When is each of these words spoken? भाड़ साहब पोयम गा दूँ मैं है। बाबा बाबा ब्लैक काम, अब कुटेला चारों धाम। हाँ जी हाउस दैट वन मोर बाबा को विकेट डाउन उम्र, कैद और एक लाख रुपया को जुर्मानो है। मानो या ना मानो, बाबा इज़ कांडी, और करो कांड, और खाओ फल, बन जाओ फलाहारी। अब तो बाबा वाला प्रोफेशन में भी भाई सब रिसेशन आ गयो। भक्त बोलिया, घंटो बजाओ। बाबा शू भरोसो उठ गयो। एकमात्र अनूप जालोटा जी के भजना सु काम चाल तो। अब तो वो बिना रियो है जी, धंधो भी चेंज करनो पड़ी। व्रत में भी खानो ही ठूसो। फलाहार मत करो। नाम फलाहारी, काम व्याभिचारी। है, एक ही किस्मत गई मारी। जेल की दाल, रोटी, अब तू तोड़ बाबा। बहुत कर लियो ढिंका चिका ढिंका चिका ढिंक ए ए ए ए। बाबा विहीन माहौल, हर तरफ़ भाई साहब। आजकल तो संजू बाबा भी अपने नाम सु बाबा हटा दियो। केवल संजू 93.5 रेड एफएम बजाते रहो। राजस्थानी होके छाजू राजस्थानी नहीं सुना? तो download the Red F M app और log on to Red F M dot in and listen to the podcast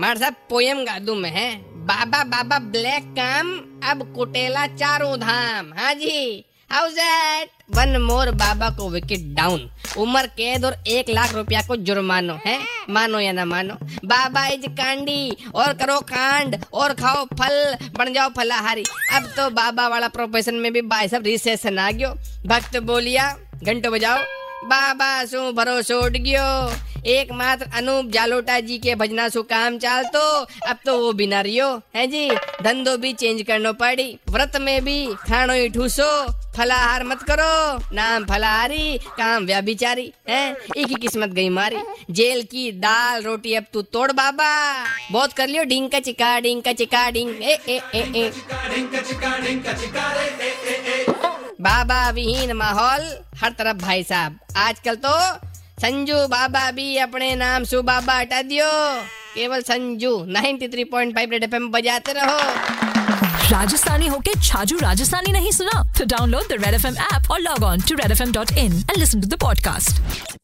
भाड़ 0.00 0.18
साहब 0.18 0.34
पोयम 0.50 0.84
गा 0.84 0.98
दूँ 0.98 1.16
मैं 1.16 1.30
है। 1.30 1.56
बाबा 1.86 2.24
बाबा 2.24 2.58
ब्लैक 2.58 3.02
काम, 3.02 3.50
अब 3.90 4.12
कुटेला 4.16 4.66
चारों 4.66 5.20
धाम। 5.20 5.72
हाँ 5.78 5.94
जी 5.94 6.44
हाउस 6.72 6.92
दैट 6.92 7.50
वन 7.76 7.96
मोर 7.96 8.30
बाबा 8.30 8.70
को 8.70 8.88
विकेट 8.90 9.20
डाउन 9.36 9.70
उम्र, 9.98 10.26
कैद 10.26 10.64
और 10.64 10.76
एक 10.86 11.10
लाख 11.10 11.34
रुपया 11.34 11.62
को 11.62 11.76
जुर्मानो 11.76 12.38
है। 12.46 12.58
मानो 12.90 13.20
या 13.20 13.32
ना 13.32 13.44
मानो, 13.44 13.74
बाबा 14.04 14.46
इज़ 14.46 14.66
कांडी, 14.66 15.36
और 15.54 15.72
करो 15.72 16.00
कांड, 16.00 16.56
और 16.72 16.94
खाओ 16.94 17.24
फल, 17.24 17.76
बन 17.98 18.12
जाओ 18.12 18.28
फलाहारी। 18.28 18.84
अब 19.14 19.32
तो 19.36 19.50
बाबा 19.50 19.88
वाला 19.88 20.08
प्रोफेशन 20.08 20.54
में 20.54 20.72
भी 20.72 20.82
भाई 20.82 21.08
सब 21.08 21.22
रिसेशन 21.26 21.78
आ 21.78 21.90
गयो। 21.90 22.10
भक्त 22.46 22.76
बोलिया, 22.76 23.36
घंटो 23.64 23.90
बजाओ। 23.90 24.18
बाबा 24.64 25.24
शू 25.24 25.52
भरोसो 25.52 26.00
उठ 26.00 26.12
गयो। 26.12 26.89
एकमात्र 27.06 27.66
अनूप 27.74 28.06
जालोटा 28.06 28.60
जी 28.60 28.78
के 28.78 28.94
भजना 28.94 29.28
सु 29.28 29.42
काम 29.42 29.78
चाल 29.78 30.04
तो। 30.04 30.26
अब 30.68 30.78
तो 30.86 30.98
वो 30.98 31.12
बिना 31.12 31.40
रियो 31.40 31.68
है 31.96 32.06
जी, 32.06 32.28
धंधो 32.62 32.96
भी 32.96 33.12
चेंज 33.12 33.42
करनो 33.42 33.72
पड़ी। 33.72 34.18
व्रत 34.28 34.56
में 34.56 34.84
भी 34.84 35.06
खानो 35.14 35.52
ही 35.52 35.68
ठूसो। 35.68 36.10
फलाहार 36.56 37.04
मत 37.04 37.22
करो। 37.22 37.94
नाम 37.94 38.24
फलाहारी, 38.24 38.98
काम 38.98 39.44
व्याभिचारी। 39.44 40.12
है, 40.28 40.56
एक 40.76 40.88
ही 40.88 40.94
किस्मत 40.94 41.28
गई 41.28 41.48
मारी। 41.48 41.76
जेल 42.10 42.42
की 42.42 42.72
दाल, 42.72 43.22
रोटी, 43.22 43.54
अब 43.54 43.64
तू 43.72 43.82
तोड़ 43.82 44.12
बाबा। 44.12 44.50
बहुत 45.12 45.32
कर 45.32 45.48
लियो 45.48 45.64
ढिंका 45.64 46.00
चिका 46.00 46.40
ढिंका 46.40 46.72
चिका 46.72 47.10
ढिंक 47.10 47.42
ए 47.42 47.58
ए 47.68 47.80
ए 47.94 48.02
ए। 48.16 48.32
बाबा 51.60 52.10
विहीन 52.10 52.52
माहौल, 52.52 53.00
हर 53.36 53.52
तरफ़ 53.52 53.76
भाई 53.76 54.02
साहब। 54.02 54.38
आजकल 54.56 54.94
तो 54.94 55.14
संजू 55.80 56.14
बाबा 56.14 56.70
भी 56.70 56.96
अपने 56.96 57.34
नाम 57.36 57.64
सु 57.64 57.82
बाबा 57.82 58.14
हटा 58.14 58.42
दियो। 58.42 58.66
केवल 59.34 59.62
संजू 59.62 60.10
93.5 60.26 61.30
रेड 61.30 61.44
एफएम 61.44 61.68
बजाते 61.70 62.12
रहो। 62.12 62.38
राजस्थानी 63.52 64.06
होके 64.06 64.32
छाजू 64.40 64.78
राजस्थानी 64.78 65.32
नहीं 65.32 65.52
सुना? 65.52 65.82
तो 65.98 66.04
download 66.04 66.42
the 66.42 66.64
Red 66.64 66.74
F 66.74 66.86
M 66.86 66.94
app 66.94 67.30
और 67.30 67.40
log 67.40 67.62
on 67.62 67.80
to 67.80 67.94
Red 67.94 68.12
F 68.12 68.22
M 68.22 68.32
dot 68.32 68.52
in 68.52 68.72
and 68.72 68.96
listen 68.98 69.20
to 69.20 69.28
the 69.28 69.40
podcast 69.40 70.39